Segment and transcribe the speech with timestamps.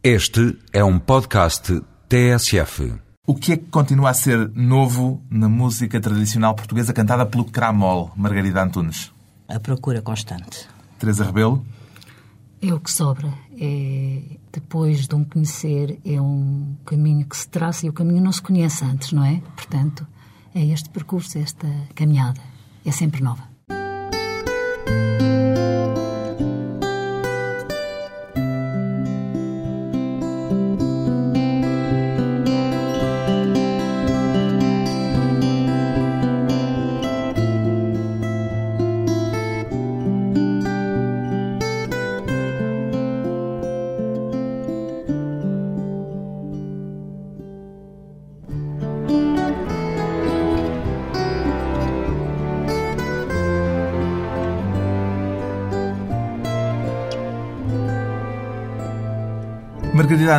[0.00, 2.94] Este é um podcast TSF.
[3.26, 8.12] O que é que continua a ser novo na música tradicional portuguesa cantada pelo Cramol,
[8.14, 9.12] Margarida Antunes?
[9.48, 10.68] A procura constante.
[11.00, 11.66] Teresa Rebelo?
[12.62, 13.28] É o que sobra.
[13.60, 14.22] É,
[14.52, 18.40] depois de um conhecer, é um caminho que se traça e o caminho não se
[18.40, 19.42] conhece antes, não é?
[19.56, 20.06] Portanto,
[20.54, 22.40] é este percurso, esta caminhada.
[22.86, 23.47] É sempre nova.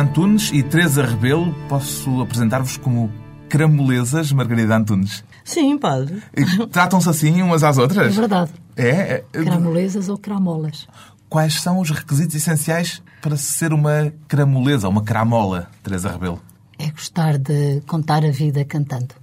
[0.00, 3.10] Antunes e Teresa Rebelo, posso apresentar-vos como
[3.48, 5.24] cramolesas, Margarida Antunes.
[5.44, 6.22] Sim, pode.
[6.36, 8.14] E Tratam-se assim umas às É outras?
[8.16, 8.50] verdade.
[8.76, 8.88] É?
[8.88, 9.24] é.
[9.32, 10.86] Cramolesas ou cramolas.
[11.28, 16.40] Quais são os requisitos essenciais para ser uma cramolesa, uma cramola, Teresa Rebelo?
[16.78, 19.14] É gostar de contar a vida cantando.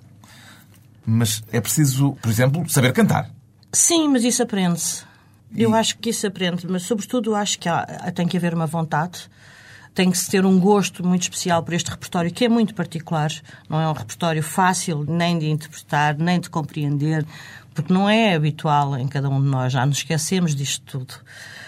[1.06, 3.30] Mas é preciso, por exemplo, saber cantar.
[3.72, 5.04] Sim, mas isso aprende-se.
[5.56, 9.30] Eu acho que isso aprende, mas sobretudo acho que há, tem que haver uma vontade,
[9.98, 13.32] tem que se ter um gosto muito especial por este repertório, que é muito particular.
[13.68, 17.26] Não é um repertório fácil nem de interpretar, nem de compreender,
[17.74, 19.74] porque não é habitual em cada um de nós.
[19.74, 21.16] Já nos esquecemos disto tudo.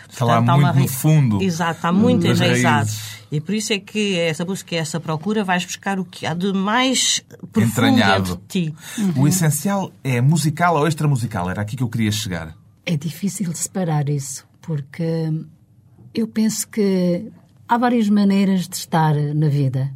[0.07, 2.91] Está lá há muito uma no fundo Exato, está muito enraizado.
[3.31, 6.53] E por isso é que essa busca, essa procura, vais buscar o que há de
[6.53, 8.35] mais profundo Entranhado.
[8.47, 8.75] de ti.
[9.15, 11.49] O essencial é musical ou extramusical?
[11.49, 12.55] Era aqui que eu queria chegar.
[12.85, 15.31] É difícil separar isso, porque
[16.13, 17.31] eu penso que
[17.69, 19.91] há várias maneiras de estar na vida.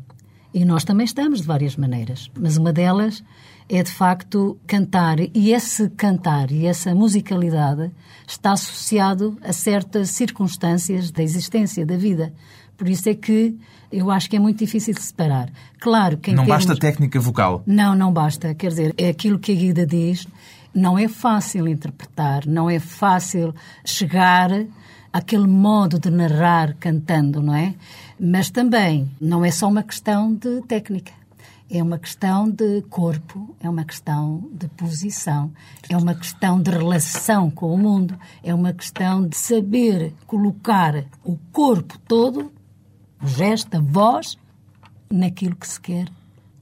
[0.54, 2.30] E nós também estamos de várias maneiras.
[2.40, 3.24] Mas uma delas
[3.68, 5.18] é, de facto, cantar.
[5.20, 7.90] E esse cantar e essa musicalidade
[8.28, 12.32] está associado a certas circunstâncias da existência, da vida.
[12.78, 13.58] Por isso é que
[13.92, 15.50] eu acho que é muito difícil de separar.
[15.80, 17.64] Claro que Não basta termos- técnica vocal.
[17.66, 18.54] não, não basta.
[18.54, 20.28] Quer dizer, é aquilo que a Guida diz.
[20.74, 23.54] Não é fácil interpretar, não é fácil
[23.86, 24.50] chegar
[25.14, 27.76] àquele modo de narrar cantando, não é?
[28.20, 31.14] Mas também não é só uma questão de técnica.
[31.70, 35.52] É uma questão de corpo, é uma questão de posição,
[35.90, 41.38] é uma questão de relação com o mundo, é uma questão de saber colocar o
[41.52, 42.52] corpo todo,
[43.22, 44.38] o gesto, a voz,
[45.10, 46.08] naquilo que se quer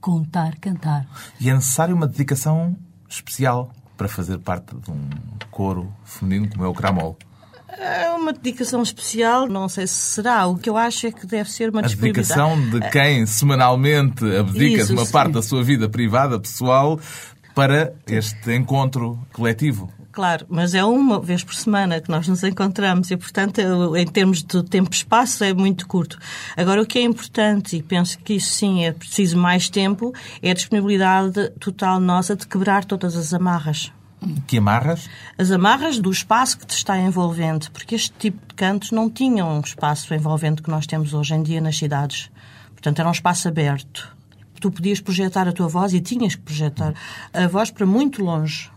[0.00, 1.06] contar, cantar.
[1.40, 2.76] E é necessário uma dedicação
[3.08, 5.08] especial para fazer parte de um
[5.50, 7.16] coro feminino como é o Cramol.
[7.78, 10.46] É uma dedicação especial, não sei se será.
[10.46, 14.86] O que eu acho é que deve ser uma dedicação de quem semanalmente abdica Isso,
[14.88, 15.12] de uma sim.
[15.12, 17.00] parte da sua vida privada, pessoal,
[17.54, 19.90] para este encontro coletivo.
[20.12, 24.06] Claro, mas é uma vez por semana que nós nos encontramos e, portanto, eu- em
[24.06, 26.18] termos de tempo e espaço, é muito curto.
[26.54, 30.12] Agora, o que é importante, e penso que isso sim é preciso mais tempo,
[30.42, 33.90] é a disponibilidade total nossa de quebrar todas as amarras.
[34.46, 35.08] Que amarras?
[35.36, 39.56] As amarras do espaço que te está envolvente, porque este tipo de cantos não tinham
[39.56, 42.30] um espaço envolvente que nós temos hoje em dia nas cidades.
[42.72, 44.14] Portanto, era um espaço aberto.
[44.60, 46.94] Tu podias projetar a tua voz e tinhas que projetar
[47.32, 48.70] a voz para muito longe.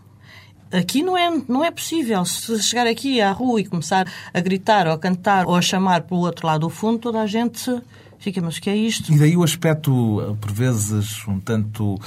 [0.72, 2.24] Aqui não é, não é possível.
[2.24, 6.02] Se chegar aqui à rua e começar a gritar ou a cantar ou a chamar
[6.02, 7.82] pelo outro lado do fundo, toda a gente
[8.18, 9.12] fica, mas o que é isto?
[9.12, 12.00] E daí o aspecto, por vezes, um tanto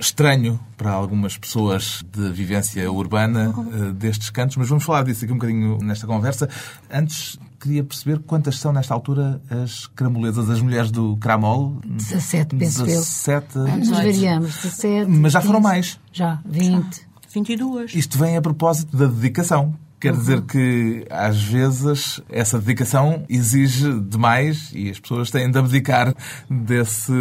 [0.00, 5.32] estranho para algumas pessoas de vivência urbana eh, destes cantos, mas vamos falar disso aqui
[5.32, 6.48] um bocadinho nesta conversa.
[6.90, 11.78] Antes, queria perceber quantas são, nesta altura, as cramolesas, as mulheres do Cramol.
[11.84, 12.86] 17, penso eu.
[12.86, 13.58] 17.
[13.58, 15.10] Nos variamos, 17.
[15.10, 16.00] Mas já foram 15, mais.
[16.12, 17.08] Já, 20.
[17.32, 17.94] 22.
[17.94, 19.74] Isto vem a propósito da dedicação.
[20.00, 26.14] Quer dizer que, às vezes, essa dedicação exige demais e as pessoas têm de abdicar
[26.48, 27.12] desse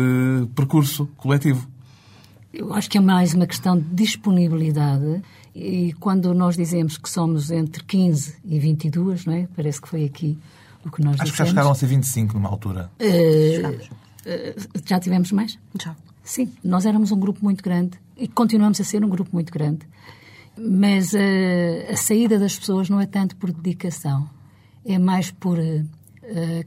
[0.56, 1.68] percurso coletivo.
[2.54, 5.22] Eu acho que é mais uma questão de disponibilidade
[5.54, 9.48] e quando nós dizemos que somos entre 15 e 22, não é?
[9.56, 10.38] Parece que foi aqui
[10.84, 11.50] o que nós Acho que já dissemos.
[11.50, 12.90] chegaram a ser 25 numa altura.
[13.00, 13.78] Eh,
[14.86, 15.60] já tivemos mais?
[15.80, 15.96] Já.
[16.24, 19.88] Sim, nós éramos um grupo muito grande e continuamos a ser um grupo muito grande.
[20.57, 24.30] Mas eh, a saída das pessoas não é tanto por dedicação,
[24.86, 25.57] é mais por,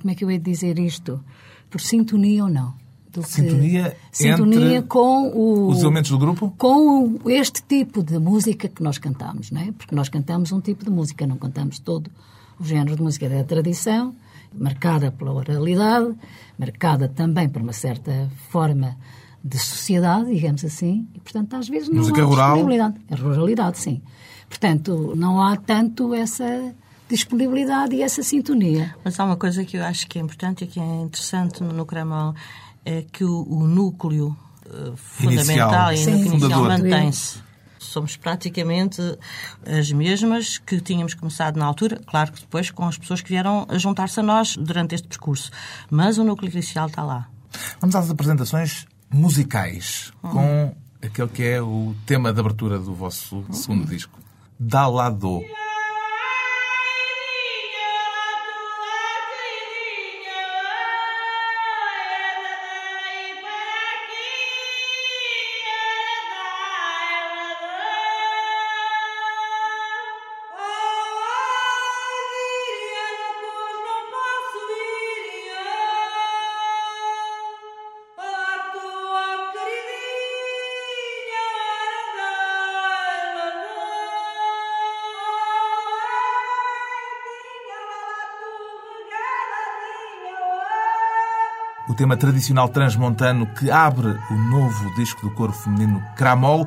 [0.01, 1.23] como é que eu ia dizer isto?
[1.71, 2.75] Por sintonia ou não.
[3.13, 6.53] Do que- Sintonia sintonia entre com o, Os elementos do grupo?
[6.57, 9.73] com o- este tipo de música que nós cantamos, não é?
[9.73, 12.11] Porque nós cantamos um tipo de música, não cantamos todo
[12.59, 14.15] o género de música da tradição
[14.55, 16.15] marcada pela oralidade,
[16.59, 18.97] marcada também por uma certa forma
[19.45, 22.49] de sociedade, digamos assim, e, portanto, às vezes não Música há rural?
[22.55, 22.95] disponibilidade.
[23.11, 24.01] É ruralidade, sim.
[24.49, 26.73] Portanto, não há tanto essa
[27.09, 28.95] disponibilidade e essa sintonia.
[29.05, 31.85] Mas há uma coisa que eu acho que é importante e que é interessante no
[31.85, 32.35] Cramol,
[32.85, 34.37] é que o, o núcleo
[34.67, 36.17] eh, fundamental Inicial.
[36.17, 37.43] e inicial mantém-se.
[37.79, 39.03] Somos praticamente
[39.67, 43.67] as mesmas que tínhamos começado na altura, claro que depois com as pessoas que vieram
[43.69, 45.51] a juntar-se a nós durante este percurso.
[45.91, 47.29] Mas o núcleo inicial está lá.
[47.81, 53.85] Vamos às apresentações musicais com aquele que é o tema de abertura do vosso segundo
[53.87, 54.19] disco.
[54.59, 55.11] Dá lá
[92.03, 96.67] tema tradicional transmontano que abre o novo disco do coro feminino Cramol.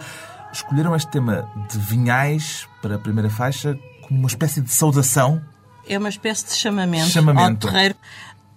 [0.54, 5.42] Escolheram este tema de Vinhais para a primeira faixa como uma espécie de saudação.
[5.86, 7.68] É uma espécie de chamamento, Chamamento.
[7.68, 7.96] ao terreiro.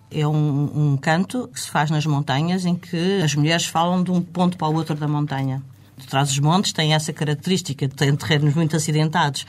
[0.08, 4.12] É um, um canto que se faz nas montanhas em que as mulheres falam de
[4.12, 5.60] um ponto para o outro da montanha.
[5.96, 9.44] De trás dos montes tem essa característica, tem terrenos muito acidentados.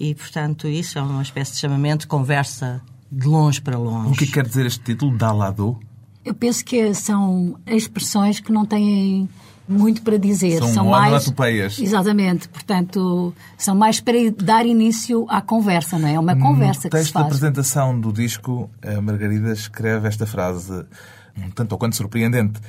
[0.00, 2.80] E, portanto, isso é uma espécie de chamamento, conversa
[3.12, 4.12] de longe para longe.
[4.12, 5.78] O que quer dizer este título, Dá lá do?
[6.24, 9.28] Eu penso que são expressões que não têm
[9.68, 10.62] muito para dizer.
[10.64, 11.78] São mais onomatopeias.
[11.78, 12.48] Exatamente.
[12.48, 16.14] Portanto, são mais para dar início à conversa, não é?
[16.14, 17.26] É uma conversa no que se texto da faz.
[17.26, 20.84] apresentação do disco, a Margarida escreve esta frase,
[21.36, 22.60] um tanto ou quanto surpreendente.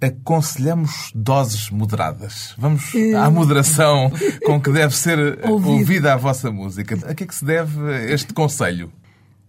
[0.00, 2.54] Aconselhamos doses moderadas.
[2.56, 4.10] Vamos à moderação
[4.46, 6.98] com que deve ser ouvida a vossa música.
[7.06, 8.90] A que é que se deve este conselho?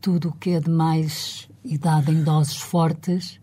[0.02, 3.40] Tudo o que é de mais e dado em doses fortes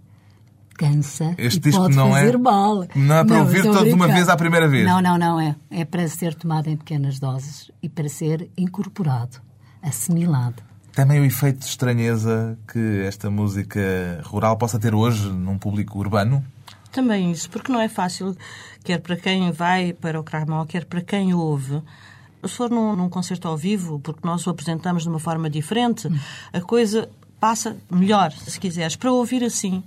[0.78, 2.86] cansa Este e disco pode não é- fazer mal.
[2.94, 4.86] não é para ouvir estou a todo de uma vez à primeira vez.
[4.86, 5.54] Não, não, não é.
[5.70, 9.38] É para ser tomado em pequenas doses e para ser incorporado,
[9.82, 10.62] assimilado.
[10.92, 16.44] Também o efeito de estranheza que esta música rural possa ter hoje num público urbano?
[16.90, 18.36] Também isso, porque não é fácil,
[18.82, 21.82] quer para quem vai para o Cramol, quer para quem ouve.
[22.44, 26.08] Se for num, num concerto ao vivo, porque nós o apresentamos de uma forma diferente,
[26.52, 27.08] a coisa
[27.40, 28.96] passa melhor, se quiseres.
[28.96, 29.82] Para ouvir assim,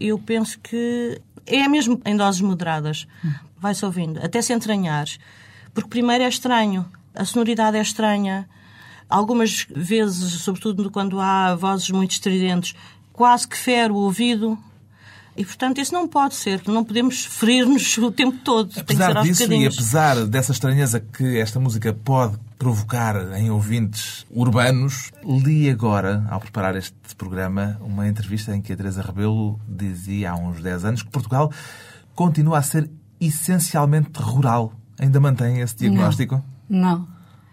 [0.00, 3.06] eu penso que é mesmo em doses moderadas.
[3.60, 5.18] Vai-se ouvindo, até se entranhares.
[5.74, 8.48] Porque primeiro é estranho, a sonoridade é estranha.
[9.08, 12.74] Algumas vezes, sobretudo quando há vozes muito estridentes,
[13.12, 14.58] quase que fere o ouvido.
[15.36, 16.60] E, portanto, isso não pode ser.
[16.66, 18.74] Não podemos ferir-nos o tempo todo.
[18.74, 23.50] Tem que ser Apesar disso e apesar dessa estranheza que esta música pode provocar em
[23.50, 29.60] ouvintes urbanos, li agora, ao preparar este programa, uma entrevista em que a Teresa Rebelo
[29.68, 31.52] dizia há uns 10 anos que Portugal
[32.14, 32.90] continua a ser
[33.20, 34.72] essencialmente rural.
[34.98, 36.42] Ainda mantém esse diagnóstico?
[36.68, 37.06] Não.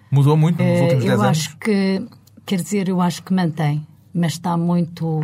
[0.09, 1.37] Mudou muito nos Eh, últimos 10 eu anos?
[1.37, 2.07] acho que,
[2.45, 5.21] quer dizer, eu acho que mantém, mas está muito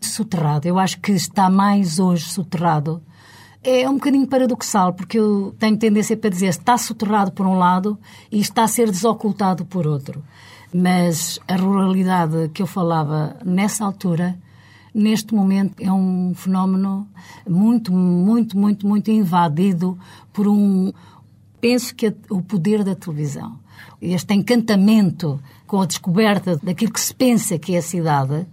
[0.00, 0.66] soterrado.
[0.66, 3.00] Eu acho que está mais hoje soterrado.
[3.64, 7.96] É um bocadinho paradoxal, porque eu tenho tendência para dizer está soterrado por um lado
[8.30, 10.20] e está a ser desocultado por outro.
[10.74, 14.36] Mas a ruralidade que eu falava nessa altura,
[14.92, 17.06] neste momento, é um fenómeno
[17.48, 19.96] muito, muito, muito, muito invadido
[20.32, 20.92] por um.
[21.60, 23.60] Penso que o poder da televisão,
[24.00, 28.44] este encantamento com a descoberta daquilo que se pensa que é a cidade,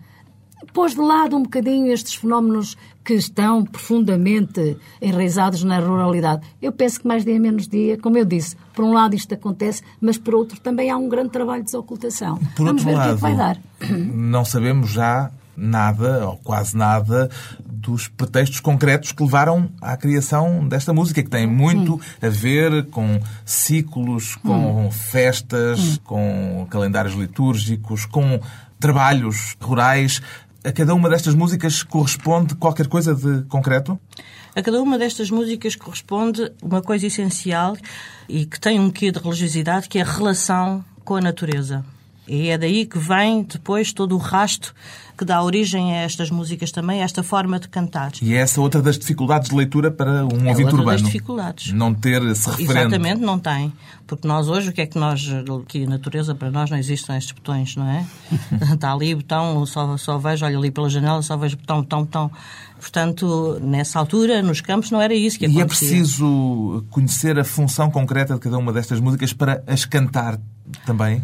[0.73, 6.45] pôs de lado um bocadinho estes fenómenos que estão profundamente enraizados na ruralidade.
[6.61, 9.81] Eu penso que mais dia menos dia, como eu disse, por um lado isto acontece,
[9.99, 12.37] mas por outro também há um grande trabalho de desocultação.
[12.55, 13.57] Por Vamos outro ver lado, o que é que vai dar.
[14.13, 17.29] não sabemos já nada, ou quase nada,
[17.67, 21.99] dos pretextos concretos que levaram à criação desta música, que tem muito Hum.
[22.21, 25.97] a ver com ciclos, com festas, Hum.
[26.03, 28.39] com calendários litúrgicos, com
[28.79, 30.21] trabalhos rurais.
[30.63, 33.97] A cada uma destas músicas corresponde qualquer coisa de concreto?
[34.53, 37.77] A cada uma destas músicas corresponde uma coisa essencial
[38.27, 41.85] e que tem um quê de religiosidade, que é a relação com a natureza.
[42.29, 44.73] E é daí que vem depois todo o rasto
[45.17, 48.11] que dá origem a estas músicas também, a esta forma de cantar.
[48.21, 50.85] E é essa outra das dificuldades de leitura para um É ouvinte urbano.
[50.85, 51.73] das dificuldades.
[51.73, 52.71] Não ter esse referente.
[52.79, 53.73] Exatamente, não tem.
[54.07, 55.27] Porque nós hoje, o que é que nós,
[55.63, 58.05] aqui na natureza, para nós não existem estes botões, não é?
[58.73, 62.31] Está ali botão, só, só vejo, olho ali pela janela, só vejo botão, botão, botão.
[62.79, 65.87] Portanto, nessa altura, nos campos, não era isso que E acontecia.
[65.89, 70.39] é preciso conhecer a função concreta de cada uma destas músicas para as cantar
[70.85, 71.21] também?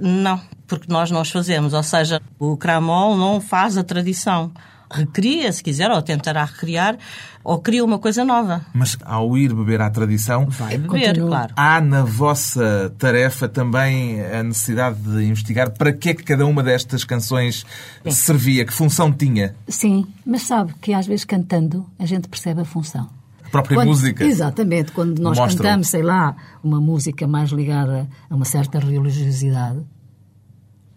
[0.00, 1.72] Não, porque nós não as fazemos.
[1.72, 4.52] Ou seja, o cramol não faz a tradição.
[4.90, 6.96] Recria, se quiser, ou tentará recriar,
[7.44, 8.64] ou cria uma coisa nova.
[8.72, 11.28] Mas ao ir beber à tradição, Vai beber, Continua.
[11.28, 11.52] claro.
[11.56, 16.62] há na vossa tarefa também a necessidade de investigar para que é que cada uma
[16.62, 17.66] destas canções
[18.10, 19.54] servia, que função tinha.
[19.68, 23.10] Sim, mas sabe que às vezes cantando a gente percebe a função.
[23.48, 24.24] A própria Quando- música.
[24.24, 24.92] Exatamente.
[24.92, 29.80] Quando nós cantamos, sei lá, uma música mais ligada a uma certa religiosidade,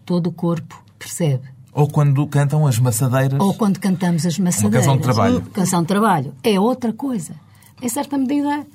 [0.04, 1.44] todo o corpo percebe.
[1.72, 3.40] Ou quando cantam as maçadeiras.
[3.40, 4.80] Ou quando cantamos as maçadeiras.
[4.84, 5.38] canção de trabalho.
[5.38, 6.34] Uma Canção de trabalho.
[6.42, 7.32] É outra coisa.
[7.80, 8.66] Em certa medida,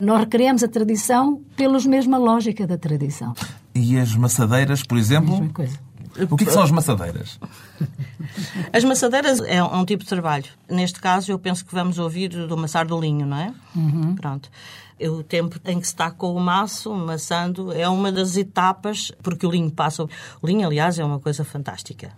[0.00, 3.34] nós recriamos a tradição pelos mesma lógica da tradição.
[3.74, 5.30] E as maçadeiras, por exemplo.
[5.32, 5.76] Mesma coisa.
[6.30, 7.38] O que, é que são as maçadeiras?
[8.72, 10.44] As maçadeiras é um tipo de trabalho.
[10.68, 13.54] Neste caso, eu penso que vamos ouvir do maçar do linho, não é?
[14.14, 14.50] Pronto.
[14.98, 19.12] É O tempo em que se está com o maço, maçando, é uma das etapas,
[19.22, 20.04] porque o linho passa.
[20.04, 22.10] O linho, aliás, é uma coisa fantástica,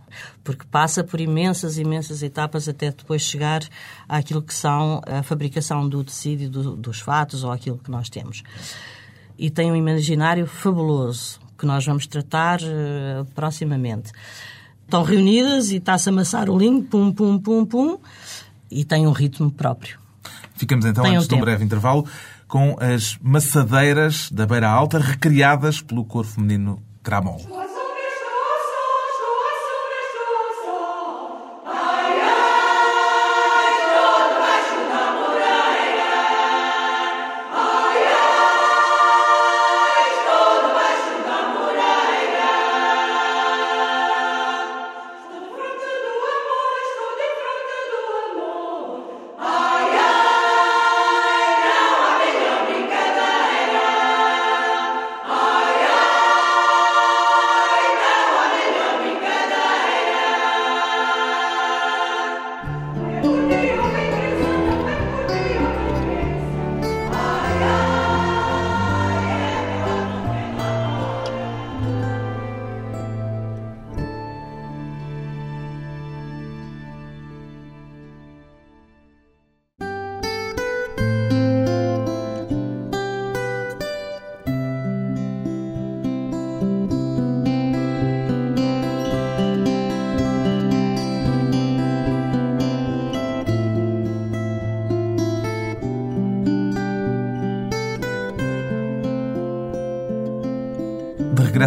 [0.45, 3.63] porque passa por imensas, imensas etapas até depois chegar
[4.09, 8.09] àquilo que são a fabricação do tecido e do- dos fatos ou aquilo que nós
[8.09, 8.45] temos.
[9.37, 14.13] E tem um imaginário fabuloso que nós vamos tratar eh, proximamente.
[14.85, 17.99] Estão reunidas e está-se a amassar o linho, pum, pum, pum, pum,
[18.71, 19.99] e tem um ritmo próprio.
[20.55, 21.45] Ficamos então, Tem um antes de um tempo.
[21.45, 22.07] breve intervalo,
[22.47, 27.68] com as maçadeiras da Beira Alta, recriadas pelo coro feminino Cramol.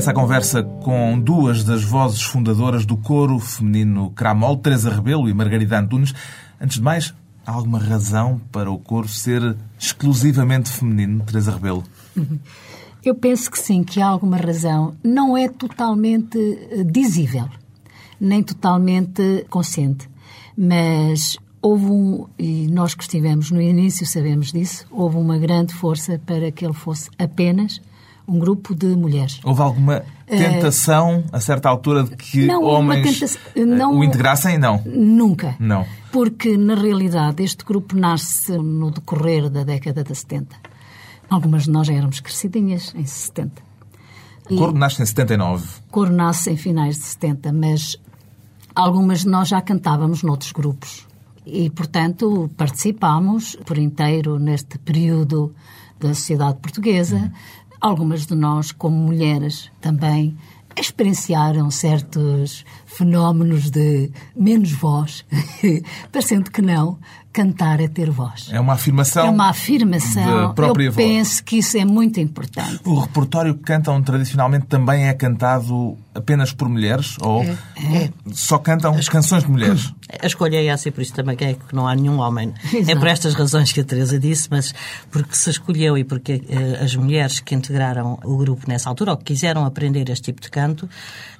[0.01, 5.34] Regresso à conversa com duas das vozes fundadoras do coro feminino Cramol, Teresa Rebelo e
[5.34, 6.12] Margarida Antunes.
[6.60, 7.13] Antes de mais,
[7.46, 11.84] há alguma razão para o coro ser exclusivamente feminino, Teresa Rebelo?
[13.05, 14.96] Eu penso que sim, que há alguma razão.
[15.03, 17.48] Não é totalmente eh, dizível,
[18.20, 20.10] nem totalmente consciente.
[20.58, 26.20] Mas houve um, e nós que estivemos no início sabemos disso, houve uma grande força
[26.25, 27.79] para que ele fosse apenas
[28.32, 29.40] um grupo de mulheres.
[29.44, 34.04] Houve alguma tentação, a certa altura, de que Eh, Não homens tentação- eh, não- o
[34.04, 34.58] integrassem?
[34.58, 34.82] Não.
[34.86, 35.56] Nunca.
[35.60, 35.86] Não.
[36.12, 40.56] Porque, na realidade, este grupo nasce no decorrer da década de 70.
[41.30, 43.62] Algumas de nós já éramos crescidinhas em 70.
[44.50, 45.66] O coro nasce em 79.
[45.90, 47.96] cor nasce em finais de 70, mas
[48.76, 51.08] algumas de nós já cantávamos noutros grupos.
[51.46, 55.54] E, portanto, participámos por inteiro neste período
[56.00, 57.32] da sociedade portuguesa.
[57.82, 60.38] Algumas de nós, como mulheres, também
[60.80, 65.26] experienciaram certos fenómenos de menos voz,
[66.12, 67.00] parecendo que não,
[67.32, 68.50] cantar é ter voz.
[68.52, 69.26] É uma afirmação.
[69.26, 70.54] É uma afirmação.
[70.54, 71.06] própria Eu voz.
[71.08, 72.80] penso que isso é muito importante.
[72.86, 77.16] O repertório que cantam tradicionalmente também é cantado apenas por mulheres?
[77.22, 77.44] Ou
[78.32, 79.94] só cantam canções de mulheres?
[80.22, 82.54] A escolha é essa e por isso também é que não há nenhum homem.
[82.74, 83.00] É Exato.
[83.00, 84.74] por estas razões que a Teresa disse, mas
[85.10, 89.18] porque se escolheu e porque eh, as mulheres que integraram o grupo nessa altura ou
[89.18, 90.90] que quiseram aprender este tipo de canto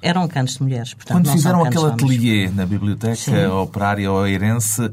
[0.02, 0.94] eram cantos de mulheres.
[0.94, 3.46] Portanto, Quando fizeram aquele ateliê na Biblioteca Sim.
[3.48, 4.90] Operária Oeirense,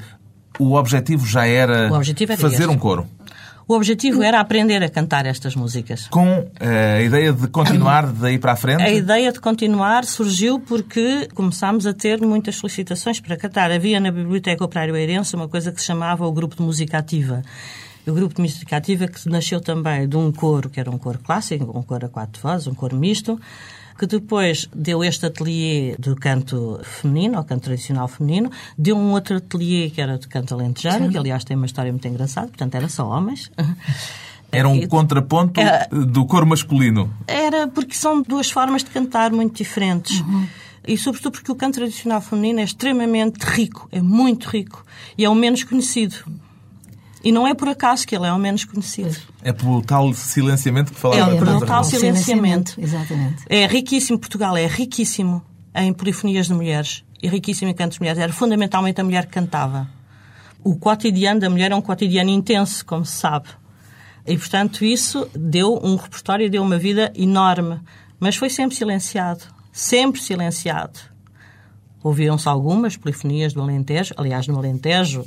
[0.59, 2.69] o objetivo já era objetivo era fazer este.
[2.69, 3.07] um coro.
[3.67, 6.09] O objetivo era aprender a cantar estas músicas.
[6.09, 8.83] Com eh, a ideia de continuar daí para a frente?
[8.83, 13.71] A ideia de continuar surgiu porque começámos a ter muitas solicitações para cantar.
[13.71, 17.43] Havia na Biblioteca Operário Eirense uma coisa que se chamava o Grupo de Música Ativa.
[18.07, 21.19] O grupo de música ativa que nasceu também de um coro, que era um coro
[21.19, 23.39] clássico, um coro a quatro vozes, um coro misto,
[23.99, 29.37] que depois deu este ateliê de canto feminino, ou canto tradicional feminino, deu um outro
[29.37, 32.89] ateliê que era de canto alentejano, que aliás tem uma história muito engraçada, portanto era
[32.89, 33.51] só homens.
[34.51, 37.13] Era um contraponto do coro masculino.
[37.27, 40.21] Era porque são duas formas de cantar muito diferentes.
[40.21, 40.47] Uhum.
[40.87, 44.87] E sobretudo porque o canto tradicional feminino é extremamente rico, é muito rico
[45.19, 46.25] e é o menos conhecido.
[47.29, 49.15] E não é por acaso que ele é o menos conhecido.
[49.43, 51.37] É pelo tal silenciamento que falava.
[51.37, 52.75] É pelo tal silenciamento.
[52.81, 53.45] Exatamente.
[53.51, 55.45] É riquíssimo, Portugal é riquíssimo
[55.75, 58.19] em polifonias de mulheres e riquíssimo em cantos de mulheres.
[58.19, 59.87] Era fundamentalmente a mulher que cantava.
[60.65, 63.51] O cotidiano da mulher é um cotidiano intenso, como se sabe.
[64.27, 67.79] E, portanto, isso deu um repertório, deu uma vida enorme.
[68.19, 69.45] Mas foi sempre silenciado.
[69.71, 70.99] Sempre silenciado.
[72.03, 74.15] Ouviam-se algumas polifonias do Alentejo.
[74.17, 75.27] Aliás, no Alentejo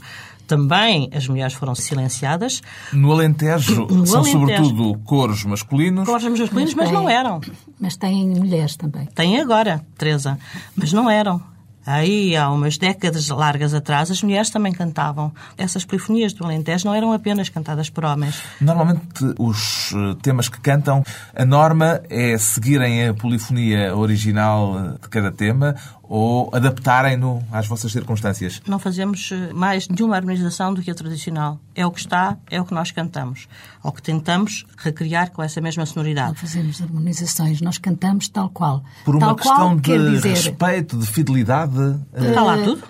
[0.51, 2.61] também as mulheres foram silenciadas.
[2.91, 4.39] No Alentejo no são Alentejo.
[4.41, 6.05] sobretudo coros masculinos.
[6.05, 7.39] Coros masculinos, mas não eram.
[7.79, 9.05] Mas têm mulheres também.
[9.05, 10.37] Têm agora, Teresa.
[10.75, 11.41] Mas não eram.
[11.85, 15.33] Aí, há umas décadas largas atrás, as mulheres também cantavam.
[15.57, 18.39] Essas polifonias do Alentejo não eram apenas cantadas por homens.
[18.59, 19.01] Normalmente,
[19.39, 21.01] os eh, temas que cantam,
[21.33, 25.75] a norma é seguirem a polifonia original de cada tema
[26.11, 28.61] ou adaptarem-no às vossas circunstâncias?
[28.67, 31.57] Não fazemos eh, mais nenhuma harmonização do que a tradicional.
[31.73, 33.47] É o que está, é o que nós cantamos.
[33.81, 36.27] Ou que tentamos recriar com essa mesma sonoridade.
[36.27, 38.83] Não fazemos harmonizações, nós cantamos tal qual.
[39.05, 40.29] Por uma tal questão qual, de dizer...
[40.31, 41.97] respeito, de fidelidade?
[42.13, 42.83] Está lá tudo?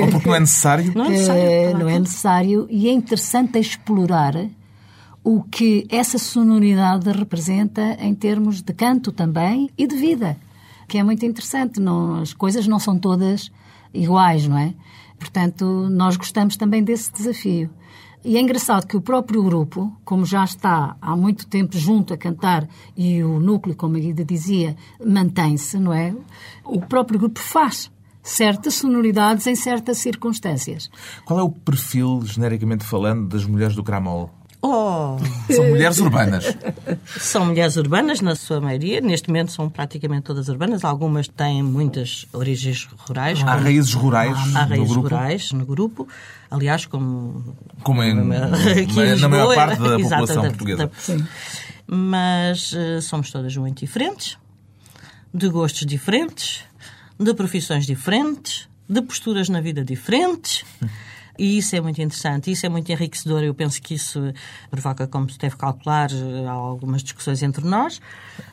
[0.00, 0.92] Ou porque não é necessário?
[0.94, 1.42] Não é necessário.
[1.42, 4.36] Eh, não é necessário e é interessante explorar
[5.24, 10.36] o que essa sonoridade representa em termos de canto também e de vida
[10.90, 11.80] que é muito interessante.
[11.80, 13.50] Não, as coisas não são todas
[13.94, 14.74] iguais, não é?
[15.18, 17.70] Portanto, nós gostamos também desse desafio.
[18.24, 22.18] E é engraçado que o próprio grupo, como já está há muito tempo junto a
[22.18, 26.14] cantar e o núcleo, como a Guida dizia, mantém-se, não é?
[26.64, 27.90] O próprio grupo faz
[28.22, 30.90] certas sonoridades em certas circunstâncias.
[31.24, 34.28] Qual é o perfil, genericamente falando, das mulheres do Cramol?
[34.62, 35.16] Oh!
[35.50, 36.44] São mulheres urbanas.
[37.18, 39.00] São mulheres urbanas, na sua maioria.
[39.00, 40.84] Neste momento são praticamente todas urbanas.
[40.84, 43.42] Algumas têm muitas origens rurais.
[43.42, 45.08] Há raízes rurais Há raízes no grupo?
[45.08, 46.08] rurais no grupo.
[46.50, 47.56] Aliás, como...
[47.82, 50.86] Como em, aqui na, Lisboa, maior parte da exato, população da, portuguesa.
[50.86, 51.26] Da, sim.
[51.86, 54.36] Mas uh, somos todas muito diferentes,
[55.32, 56.62] de gostos diferentes,
[57.18, 60.64] de profissões diferentes, de posturas na vida diferentes.
[61.42, 63.42] E isso é muito interessante, isso é muito enriquecedor.
[63.42, 64.20] Eu penso que isso
[64.70, 66.10] provoca, como se deve calcular,
[66.46, 67.98] algumas discussões entre nós.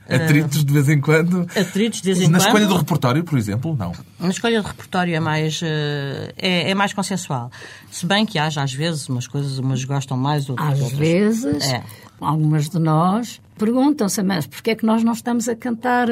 [0.09, 1.41] Atritos de vez em quando?
[1.53, 2.45] Atritos de vez em Na quando.
[2.47, 3.91] escolha do repertório, por exemplo, não?
[4.17, 7.51] Na escolha do repertório é mais, é, é mais consensual.
[7.91, 10.97] Se bem que haja, às vezes, umas coisas, umas gostam mais, outras Às outras.
[10.99, 11.83] vezes, É.
[12.21, 16.07] algumas de nós perguntam-se, mas porquê é que nós não estamos a cantar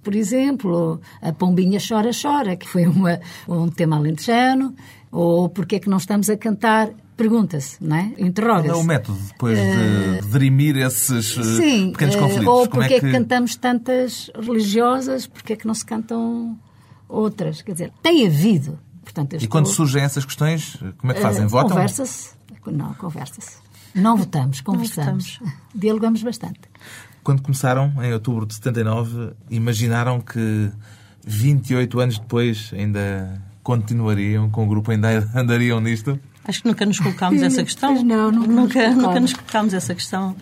[0.00, 4.74] por exemplo, a Pombinha Chora Chora, que foi uma, um tema alentejano,
[5.10, 8.12] ou porque é que não estamos a cantar Pergunta-se, não é?
[8.16, 8.68] Interroga-se.
[8.68, 12.46] Qual é o método depois de, de dirimir esses eh, Sim, pequenos eh, conflitos?
[12.46, 13.06] ou Como porque é que...
[13.06, 16.56] que cantamos tantas religiosas, porque é que não se cantam
[17.08, 17.60] outras?
[17.60, 18.78] Quer dizer, tem havido.
[19.02, 21.42] Portanto, eu E quando estou- surgem essas questões, como é que fazem?
[21.42, 21.70] eh, Votam?
[21.70, 22.34] Conversa-se.
[22.66, 23.56] Não, conversa-se.
[23.92, 25.40] Não votamos, conversamos.
[25.74, 26.60] Dialogamos bastante.
[27.24, 30.70] Quando começaram, em outubro de 79, imaginaram que
[31.26, 36.18] 28 anos depois ainda continuariam com o grupo, ainda andariam nisto?
[36.42, 37.92] Acho que nunca nos colocámos essa questão.
[37.92, 39.02] Pois não, nunca nos nunca, colocámos.
[39.02, 40.34] nunca nos colocámos essa questão.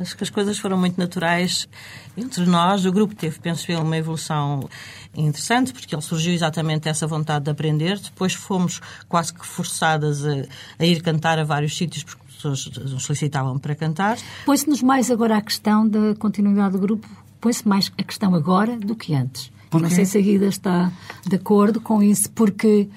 [0.00, 1.68] Acho que as coisas foram muito naturais
[2.16, 2.86] entre nós.
[2.86, 4.66] O grupo teve, penso eu, uma evolução
[5.14, 7.98] interessante, porque ele surgiu exatamente dessa vontade de aprender.
[7.98, 10.46] Depois fomos quase que forçadas a,
[10.78, 14.16] a ir cantar a vários sítios, porque as pessoas nos solicitavam para cantar.
[14.46, 17.06] Põe-se-nos mais agora a questão da continuidade do grupo,
[17.38, 19.52] põe-se mais a questão agora do que antes.
[19.72, 19.88] Porquê?
[19.88, 20.92] Não sei se a Guida está
[21.26, 22.88] de acordo com isso, porque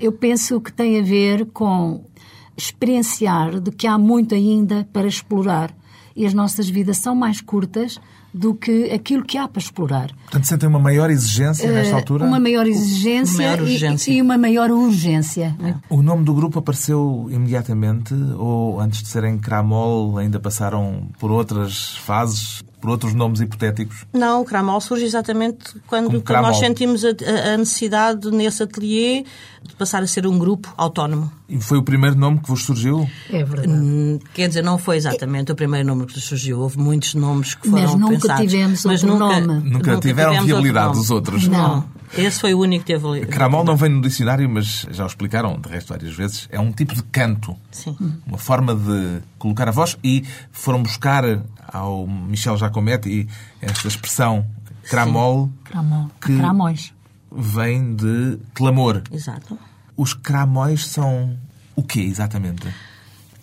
[0.00, 2.02] eu penso que tem a ver com
[2.56, 5.74] experienciar de que há muito ainda para explorar
[6.16, 7.98] e as nossas vidas são mais curtas
[8.34, 10.10] do que aquilo que há para explorar.
[10.24, 12.24] Portanto, sentem uma maior exigência nesta Eh, altura?
[12.24, 14.12] Uma maior exigência, Uma maior e- urgência.
[14.12, 15.54] E, uma maior urgência.
[15.62, 15.74] é?
[15.90, 21.96] O nome do grupo apareceu imediatamente ou antes de serem Cramol ainda passaram por outras
[21.98, 22.62] fases?
[22.82, 24.04] Por outros nomes hipotéticos?
[24.12, 27.08] Não, o Cramol surge exatamente quando, quando nós sentimos a,
[27.54, 29.24] a- necessidade nesse ateliê
[29.62, 31.30] de passar a ser um grupo autónomo.
[31.48, 33.08] E foi o primeiro nome que vos surgiu?
[33.30, 34.20] É verdade.
[34.34, 36.58] Quer dizer, não foi exatamente o primeiro nome que surgiu.
[36.60, 38.40] Houve muitos nomes que foram Mas nunca pensados.
[38.42, 39.70] tivemos mas outro nunca, nome.
[39.70, 41.46] Nunca tiveram tivemos viabilidade outro os outros?
[41.48, 41.84] Não.
[42.16, 43.26] Esse foi o único que teve...
[43.26, 46.46] Cramol não vem no dicionário, mas já o explicaram, de resto, várias vezes.
[46.50, 47.56] É um tipo de canto.
[47.70, 47.96] Sim.
[48.26, 49.96] Uma forma de colocar a voz.
[50.04, 51.24] E foram buscar
[51.66, 53.26] ao Michel Giacometti
[53.60, 54.46] esta expressão
[54.90, 56.10] cramol, Cramol.
[56.20, 56.92] que- Cramões.
[57.34, 59.02] vem de clamor.
[59.10, 59.58] Exato.
[59.96, 61.36] Os cramóis são
[61.74, 62.66] o quê, exatamente?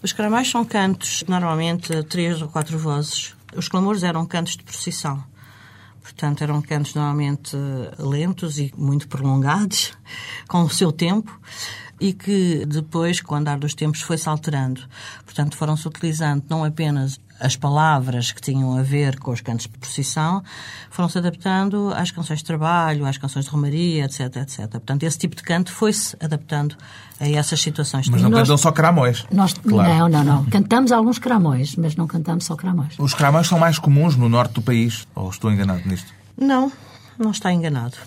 [0.03, 3.33] Os cramais são cantos, normalmente três ou quatro vozes.
[3.55, 5.23] Os clamores eram cantos de procissão.
[6.09, 7.55] Portanto, eram cantos normalmente
[7.97, 9.93] lentos e muito prolongados,
[10.49, 11.39] com o seu tempo,
[11.99, 14.81] e que depois, com o andar dos tempos, foi-se alterando.
[15.23, 19.77] Portanto, foram-se utilizando não apenas as palavras que tinham a ver com os cantos de
[19.77, 20.43] procissão,
[20.89, 24.67] foram-se adaptando às canções de trabalho, às canções de romaria, etc, etc.
[24.69, 26.75] Portanto, esse tipo de canto foi-se adaptando
[27.19, 28.09] a essas situações.
[28.09, 29.25] Mas não nós- cantam só cramóis.
[29.31, 29.89] Nós, Claro.
[29.93, 30.45] Não, não, não.
[30.45, 32.93] Cantamos alguns cramões, mas não cantamos só cramões.
[32.99, 35.07] Os cramóis são mais comuns no norte do país.
[35.15, 36.13] Ou estou enganado nisto?
[36.37, 36.71] Não,
[37.17, 37.97] não está enganado.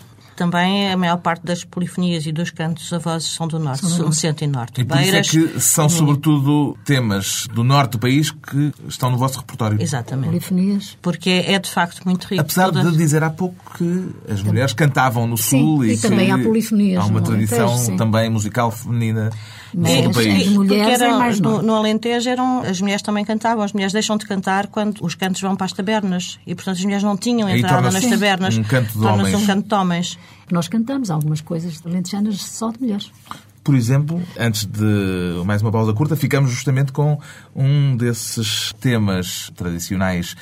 [0.42, 4.06] Também a maior parte das polifonias e dos cantos a vozes são do norte, são
[4.08, 4.80] do centro e norte.
[4.80, 9.16] E por isso é que são, sobretudo, temas do norte do país que estão no
[9.16, 9.80] vosso repertório.
[9.80, 10.30] Exatamente.
[10.30, 10.98] Polifonias.
[11.00, 12.40] Porque é, é, de facto muito rico.
[12.40, 15.98] Apesar Todas- de dizer há pouco que as mulheres cantavam no Sim, Sul e e,
[15.98, 19.30] também que há polifonias há uma no tradição Alentejo, também musical feminina
[19.74, 20.48] Mas- do país.
[20.48, 23.64] as mulheres Porque eram- é mais no, no Alentejo eram, as mulheres também cantavam.
[23.64, 26.38] As mulheres deixam de cantar quando os cantos vão para as tabernas.
[26.46, 28.56] E, portanto, as mulheres não tinham entrada nas tabernas.
[28.56, 29.34] um canto de homens.
[29.34, 30.18] um canto de homens.
[30.50, 33.10] Nós cantamos algumas coisas alentejanas só de mulheres.
[33.64, 37.18] Por exemplo, antes de mais uma pausa curta, ficamos justamente com
[37.54, 40.34] um desses temas tradicionais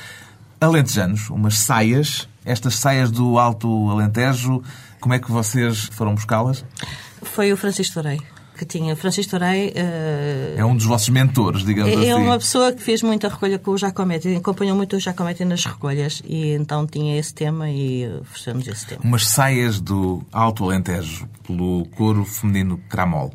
[0.59, 2.27] alentejanos, umas saias.
[2.43, 4.63] Estas saias do Alto Alentejo,
[4.99, 6.65] como é que vocês foram buscá-las?
[7.21, 8.19] Foi o Francisco Torei
[8.61, 8.95] que tinha.
[8.95, 12.13] Francisco Torei eh, É um dos vossos mentores, digamos É assim.
[12.13, 16.21] uma pessoa que fez muita recolha com o Giacometti, acompanhou muito o Giacometti nas recolhas
[16.27, 19.01] e então tinha esse tema e oferecemos esse tema.
[19.03, 23.33] Umas saias do Alto Alentejo, pelo coro feminino Cramol.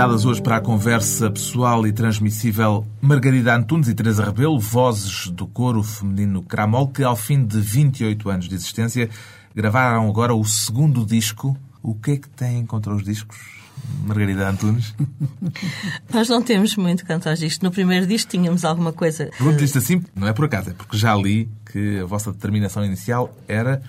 [0.00, 5.46] Convidadas hoje para a conversa pessoal e transmissível Margarida Antunes e Teresa Rebelo, vozes do
[5.46, 9.10] coro feminino Cramol, que ao fim de 28 anos de existência
[9.54, 11.54] gravaram agora o segundo disco.
[11.82, 13.36] O que é que têm contra os discos,
[14.02, 14.94] Margarida Antunes?
[16.10, 17.60] Nós não temos muito quanto aos discos.
[17.60, 19.28] No primeiro disco tínhamos alguma coisa.
[19.36, 22.82] Pergunto isto assim, não é por acaso, é porque já li que a vossa determinação
[22.82, 23.82] inicial era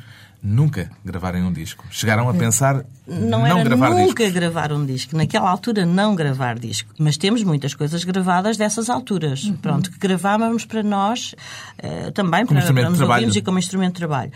[0.43, 1.85] nunca gravarem um disco.
[1.91, 5.15] Chegaram a pensar Não, não, gravar nunca gravar um disco.
[5.15, 6.91] Naquela altura, não gravar disco.
[6.97, 9.43] Mas temos muitas coisas gravadas dessas alturas.
[9.43, 9.57] Uhum.
[9.57, 11.35] Pronto, que gravávamos para nós,
[11.77, 14.31] eh, também para, instrumento para nos ouvirmos e como instrumento de trabalho.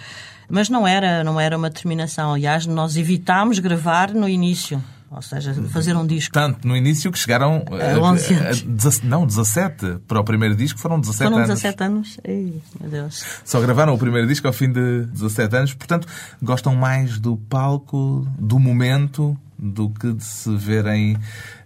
[0.48, 2.34] Mas não era, não era uma determinação.
[2.34, 4.84] Aliás, nós evitámos gravar no início.
[5.12, 6.34] Ou seja, fazer um disco.
[6.34, 9.02] Tanto no início que chegaram A 11 anos.
[9.02, 10.00] a- não, 17.
[10.08, 11.48] Para o primeiro disco foram 17 Foram anos.
[11.62, 12.18] 17 anos.
[12.24, 13.24] Ei, meu Deus.
[13.46, 15.74] Só gravaram o primeiro disco ao fim de 17 anos.
[15.74, 16.08] Portanto,
[16.42, 21.16] gostam mais do palco, do momento, do que de se verem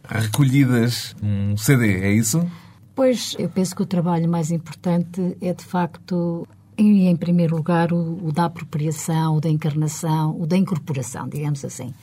[0.07, 2.45] recolhidas um CD, é isso?
[2.95, 6.47] Pois, eu penso que o trabalho mais importante é, de facto,
[6.77, 11.63] em, em primeiro lugar, o, o da apropriação, o da encarnação, o da incorporação, digamos
[11.63, 11.93] assim.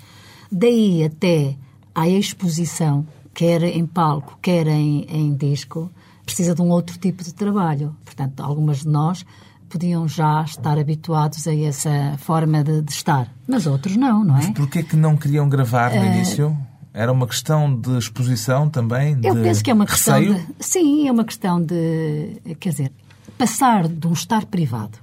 [0.50, 1.56] Daí até
[1.94, 5.90] à exposição, quer em palco, quer em, em disco,
[6.24, 7.96] precisa de um outro tipo de trabalho.
[8.04, 9.24] Portanto, algumas de nós
[9.68, 14.52] podiam já estar habituados a essa forma de, de estar, mas outros não, não é?
[14.52, 16.56] Porquê que não queriam gravar no início?
[16.92, 19.18] Era uma questão de exposição também?
[19.22, 20.34] Eu de penso que é uma questão receio?
[20.34, 20.46] de.
[20.60, 22.40] Sim, é uma questão de.
[22.58, 22.92] Quer dizer,
[23.36, 24.98] passar de um estar privado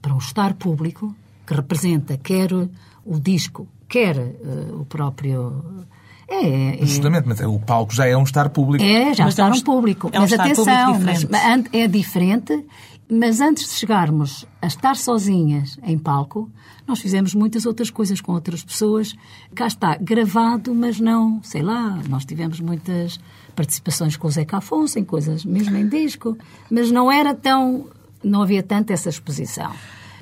[0.00, 4.34] para um estar público, que representa quer o disco, quer eh,
[4.72, 5.84] o próprio.
[6.28, 8.82] É, é, Justamente, mas o palco já é um estar público.
[8.82, 10.08] é, já Mas está é um público.
[10.12, 11.30] é um mas estar atenção, público mas, diferente.
[11.30, 12.66] mas an- é diferente.
[13.10, 16.50] Mas antes de chegarmos a estar sozinhas em palco,
[16.86, 19.14] nós fizemos muitas outras coisas com outras pessoas.
[19.54, 23.20] Cá está, gravado, mas não, sei lá, nós tivemos muitas
[23.54, 26.38] participações com o Zeca Afonso, em coisas mesmo em disco,
[26.70, 27.86] mas não era tão.
[28.24, 29.70] não havia tanta essa exposição.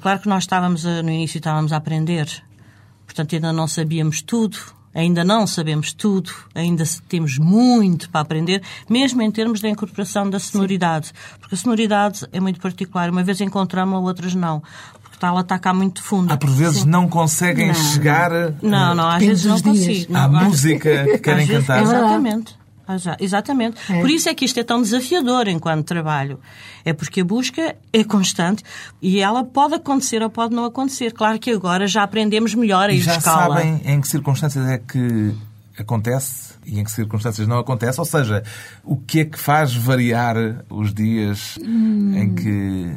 [0.00, 2.42] Claro que nós estávamos, a- no início, estávamos a aprender.
[3.10, 4.56] Portanto, ainda não sabíamos tudo.
[4.92, 10.40] Ainda não sabemos tudo, ainda temos muito para aprender, mesmo em termos da incorporação da
[10.40, 11.12] sonoridade.
[11.38, 13.08] Porque a sonoridade é muito particular.
[13.08, 14.60] Uma vez encontramos-la, outras não.
[15.00, 16.32] Porque está, ela está cá muito fundo.
[16.32, 17.74] Há por vezes não conseguem Não.
[17.74, 20.12] chegar Não, não, às vezes não consigo.
[20.16, 21.78] à às- música que querem às vezes- cantar.
[21.78, 21.82] É.
[21.82, 22.59] Exatamente.
[22.90, 23.76] Ah, já, Exatamente.
[23.88, 24.00] É.
[24.00, 26.40] Por isso é que isto é tão desafiador enquanto trabalho.
[26.84, 28.64] É porque a busca é constante
[29.00, 31.12] e ela pode acontecer ou pode não acontecer.
[31.12, 35.32] Claro que agora já aprendemos melhor a E já sabem em que circunstâncias é que
[35.78, 38.00] acontece e em que circunstâncias não acontece?
[38.00, 38.42] Ou seja,
[38.82, 40.36] o que é que faz variar
[40.68, 42.96] os dias em que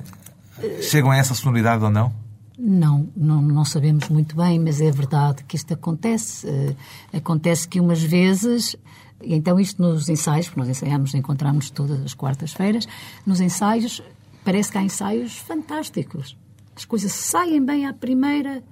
[0.82, 2.12] chegam a essa sonoridade ou não?
[2.58, 6.48] Não, não, não sabemos muito bem, mas é verdade que isto acontece.
[6.48, 8.76] Eh, acontece que umas vezes,
[9.24, 12.88] e então isto nos ensaios, porque nós ensaiamos, encontramos todas as quartas-feiras,
[13.26, 14.02] nos ensaios
[14.44, 16.38] parece que há ensaios fantásticos.
[16.76, 18.64] As coisas saem bem à primeira.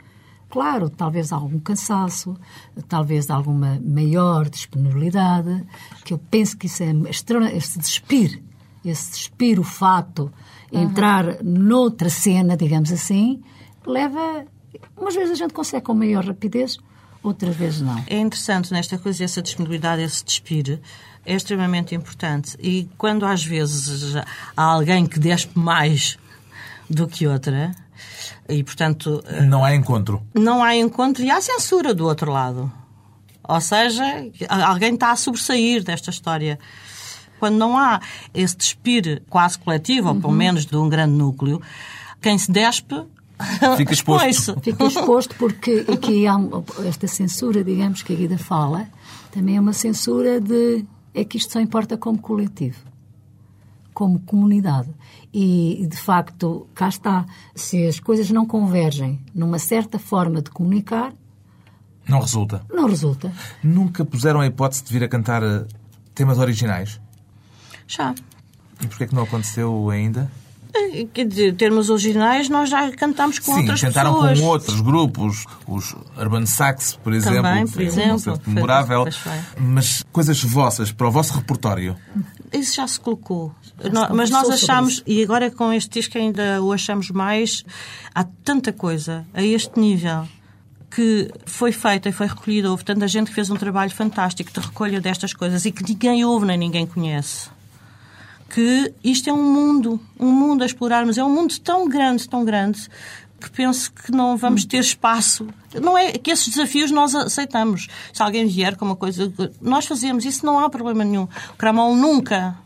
[0.49, 2.35] Claro, talvez algum cansaço,
[2.89, 5.65] talvez alguma maior disponibilidade,
[6.03, 8.43] que eu penso que isso é extra, esse despir,
[8.83, 10.31] esse despir o fato,
[10.71, 13.41] entrar noutra cena, digamos assim,
[13.85, 14.45] leva.
[14.97, 16.77] Umas vezes a gente consegue com maior rapidez,
[17.23, 18.03] outras vezes não.
[18.07, 20.79] É interessante nesta coisa, essa disponibilidade, esse despir,
[21.25, 22.57] é extremamente importante.
[22.59, 26.17] E quando às vezes há alguém que despe mais
[26.89, 27.71] do que outra,
[28.49, 30.21] e portanto Não há encontro.
[30.33, 32.71] não há encontro e há censura do outro lado.
[33.43, 34.03] Ou seja,
[34.49, 36.59] alguém está a sobressair desta história.
[37.39, 37.99] Quando não há
[38.33, 41.61] esse despir quase coletivo, ou pelo menos de um grande núcleo,
[42.21, 43.03] quem se despe
[43.77, 44.25] Fica exposto.
[44.27, 44.61] expõe-se.
[44.61, 46.35] Fica exposto porque aqui há
[46.85, 48.87] esta censura, digamos, que a Guida fala,
[49.31, 50.85] também é uma censura de.
[51.13, 52.79] É que isto só importa como coletivo,
[53.93, 54.89] como comunidade.
[55.33, 57.25] E, de facto, cá está.
[57.55, 61.13] Se as coisas não convergem numa certa forma de comunicar,
[62.07, 62.65] Não resulta.
[62.73, 63.31] não resulta.
[63.63, 65.65] Nunca puseram a hipótese de vir a cantar eh,
[66.13, 66.99] temas originais?
[67.87, 68.13] Já.
[68.81, 70.29] E porquê é que não aconteceu ainda?
[70.73, 74.39] Eh, Quer dizer, termos originais, nós já cantamos com Sim, outras tentaram pessoas.
[74.39, 78.19] com outros grupos, os Urban Sax, por exemplo, Também, que por um exemplo.
[78.19, 79.05] Foi- memorável.
[79.57, 81.95] Mas coisas vossas, para o vosso repertório.
[82.53, 83.53] Isso já se colocou.
[83.81, 87.63] se mas nós achamos, e agora com este disco ainda o achamos mais,
[88.13, 90.27] há tanta coisa a este nível
[90.93, 92.69] que foi feita e foi recolhida.
[92.69, 96.23] Houve tanta gente que fez um trabalho fantástico de recolha destas coisas e que ninguém
[96.25, 97.49] ouve nem ninguém conhece.
[98.53, 101.17] Que isto é um mundo, um mundo a explorarmos.
[101.17, 102.87] É um mundo tão grande, tão grande,
[103.39, 105.47] que penso que não vamos ter espaço.
[105.81, 107.87] Não é que esses desafios nós aceitamos.
[108.11, 110.25] Se alguém vier com uma coisa, nós fazemos.
[110.25, 111.23] Isso não há problema nenhum.
[111.53, 112.57] O Cramol nunca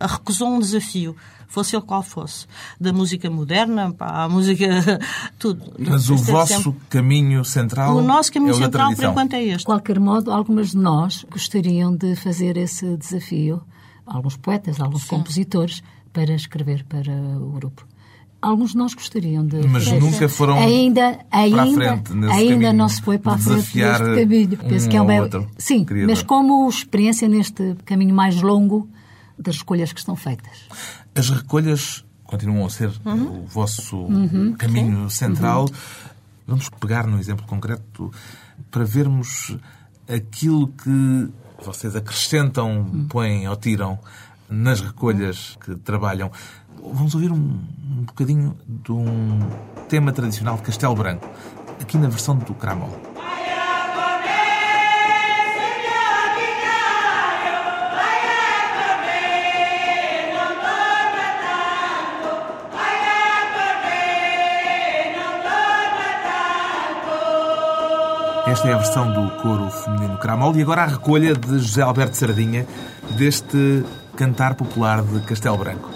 [0.00, 1.16] recusou um desafio,
[1.48, 2.46] fosse ele qual fosse.
[2.80, 4.66] Da música moderna, para a música.
[5.40, 5.72] tudo.
[5.78, 9.40] Mas o é vosso sempre- caminho central O nosso caminho é central, por enquanto, é
[9.40, 9.64] De este.
[9.66, 13.60] qualquer modo, algumas de nós gostariam de fazer esse desafio,
[14.12, 17.86] alguns poetas, alguns compositores, para escrever para o grupo.
[18.40, 19.66] Alguns de nós gostariam de.
[19.68, 20.00] Mas fazer.
[20.00, 23.56] nunca foram ainda, ainda, a frente nesse ainda caminho, não se foi para a frente
[23.56, 24.58] deste caminho.
[24.58, 25.20] Penso um que é ou uma...
[25.22, 28.88] outro Sim, mas como experiência neste caminho mais longo
[29.38, 30.66] das escolhas que estão feitas.
[31.14, 33.42] As recolhas continuam a ser Uhum.
[33.42, 34.08] o vosso
[34.58, 35.68] caminho central.
[36.46, 38.10] Vamos pegar no exemplo concreto
[38.72, 39.56] para vermos
[40.08, 41.28] aquilo que
[41.64, 43.98] vocês acrescentam, põem ou tiram
[44.48, 46.30] nas recolhas que trabalham.
[46.92, 49.40] Vamos ouvir um, um bocadinho de um
[49.88, 51.28] tema tradicional de Castelo Branco,
[51.80, 53.11] aqui na versão do Cramol.
[68.52, 72.18] Esta é a versão do coro feminino Cramol e agora a recolha de José Alberto
[72.18, 72.66] Sardinha
[73.16, 73.82] deste
[74.14, 75.91] cantar popular de Castelo Branco.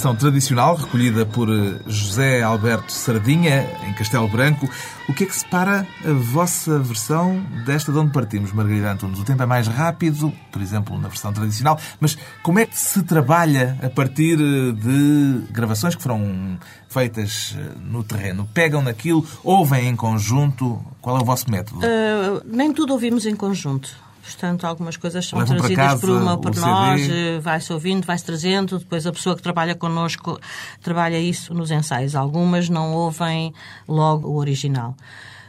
[0.00, 4.66] Versão tradicional, recolhida por eh, José Alberto Sardinha, em Castelo Branco.
[5.06, 9.18] O que é que separa a vossa versão desta de onde partimos, Margarida Antunes?
[9.18, 13.02] O tempo é mais rápido, por exemplo, na versão tradicional, mas como é que se
[13.02, 16.58] trabalha a partir eh, de gravações que foram
[16.88, 18.48] feitas eh, no terreno?
[18.54, 20.82] Pegam naquilo, ouvem em conjunto?
[21.02, 21.80] Qual é o vosso método?
[21.80, 23.94] Uh, nem tudo ouvimos em conjunto.
[24.22, 28.24] Portanto, algumas coisas são Levam trazidas casa por uma por nós, eh, vai-se ouvindo, vai-se
[28.24, 30.38] trazendo, depois a pessoa que trabalha connosco
[30.82, 32.14] trabalha isso nos ensaios.
[32.14, 33.52] Algumas não ouvem
[33.88, 34.94] logo o original.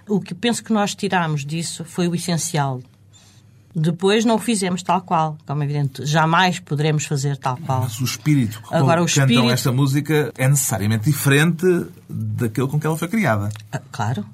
[0.07, 2.81] O que penso que nós tiramos disso foi o essencial.
[3.73, 6.05] Depois não o fizemos tal qual, como é evidente.
[6.05, 7.83] Jamais poderemos fazer tal qual.
[7.83, 11.65] Mas o espírito que Agora, o cantam espírito- esta música é necessariamente diferente
[12.09, 13.49] daquele com que ela foi criada.
[13.71, 14.25] Ah, Claro.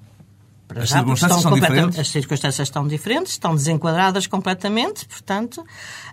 [0.67, 1.99] Para As já, circunstâncias estão diferentes?
[1.99, 5.65] As circunstâncias estão diferentes, estão desenquadradas completamente, portanto.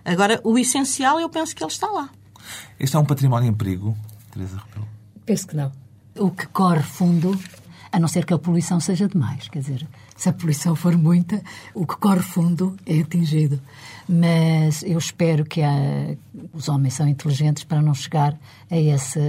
[0.03, 2.09] Agora, o essencial, eu penso que ele está lá.
[2.79, 3.97] Este é um património em perigo,
[4.31, 4.87] Teresa Rebelo.
[5.25, 5.71] Penso que não.
[6.17, 7.37] O que corre fundo,
[7.91, 11.41] a não ser que a poluição seja demais, quer dizer, se a poluição for muita,
[11.73, 13.59] o que corre fundo é atingido.
[14.07, 16.15] Mas eu espero que há-
[16.53, 18.37] os homens são inteligentes para não chegar
[18.71, 19.19] a esse.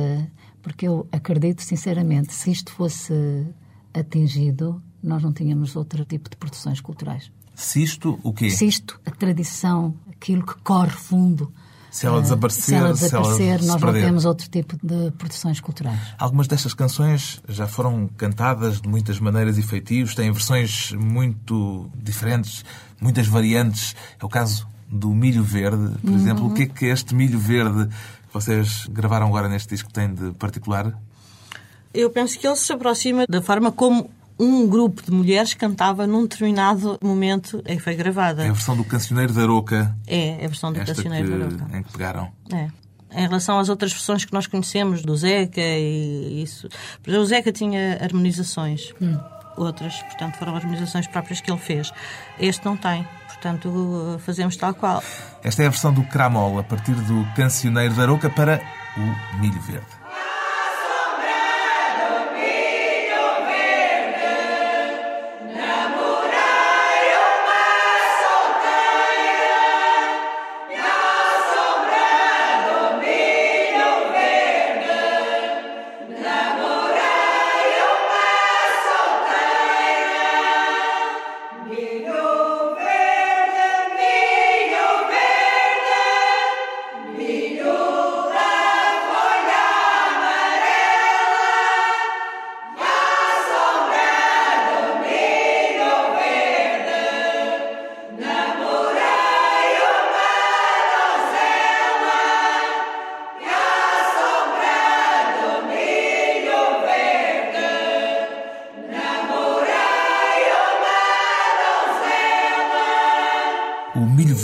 [0.63, 3.47] Porque eu acredito, sinceramente, se isto fosse
[3.95, 7.31] atingido, nós não tínhamos outro tipo de produções culturais.
[7.55, 8.51] Se isto, o quê?
[8.51, 11.53] Se isto, a tradição, aquilo que corre fundo.
[11.91, 14.77] Se ela eh, desaparecer, se ela se ela desaparecer, se nós não temos outro tipo
[14.87, 15.99] de produções culturais.
[16.19, 22.63] Algumas destas canções já foram cantadas de muitas maneiras e feitios, têm versões muito diferentes,
[23.01, 23.97] muitas variantes.
[24.21, 26.17] É o caso do Milho Verde, por Uhum.
[26.17, 26.47] exemplo.
[26.49, 30.33] O que é que este Milho Verde que vocês gravaram agora neste disco tem de
[30.33, 30.93] particular?
[31.95, 36.23] Eu penso que ele se aproxima da forma como um grupo de mulheres cantava num
[36.23, 38.45] determinado momento em que foi gravada.
[38.45, 41.77] É a versão do Cancioneiro da Aroca, É, a versão do que, Cancioneiro da Aroca.
[41.79, 42.31] em que pegaram.
[42.53, 42.69] É.
[43.13, 46.69] Em relação às outras versões que nós conhecemos, do Zeca e isso.
[47.03, 48.93] Por exemplo, o Zeca tinha harmonizações.
[49.57, 51.91] Outras, portanto, foram harmonizações próprias que ele fez.
[52.39, 53.07] Este não tem.
[53.29, 55.03] Portanto, fazemos tal qual.
[55.43, 58.61] Esta é a versão do Cramol, a partir do Cancioneiro da Aroca para
[58.99, 59.87] o Milho Verde.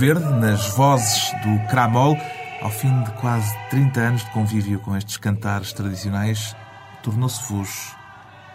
[0.03, 2.17] Verde, nas vozes do Cramol,
[2.61, 6.57] ao fim de quase 30 anos de convívio com estes cantares tradicionais,
[7.05, 7.95] tornou-se-vos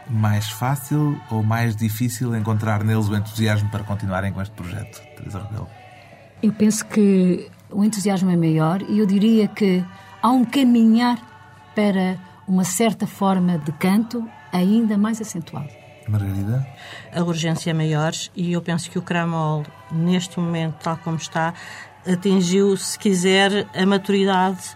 [0.10, 5.42] mais fácil ou mais difícil encontrar neles o entusiasmo para continuarem com este projeto, Teresa
[5.42, 5.70] Rebelo?
[6.44, 9.86] Eu penso que o entusiasmo é maior e eu diria que
[10.22, 11.18] há um caminhar
[11.74, 15.87] para uma certa forma de canto ainda mais acentuado.
[16.10, 16.66] Margarida?
[17.14, 21.54] A urgência é maior e eu penso que o Cramol, neste momento, tal como está,
[22.06, 24.76] atingiu, se quiser, a maturidade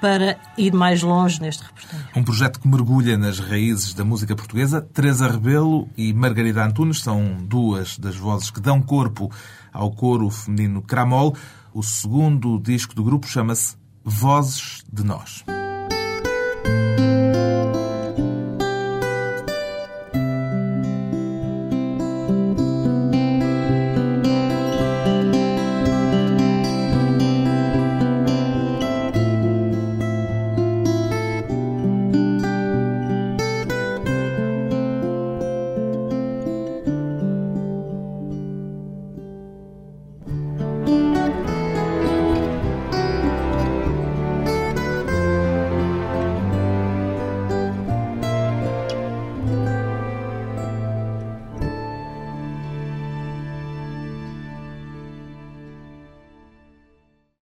[0.00, 2.06] para ir mais longe neste repertório.
[2.16, 4.80] Um projeto que mergulha nas raízes da música portuguesa.
[4.80, 9.30] Teresa Rebelo e Margarida Antunes são duas das vozes que dão corpo
[9.72, 11.36] ao coro feminino Cramol.
[11.72, 15.44] O segundo disco do grupo chama-se Vozes de Nós.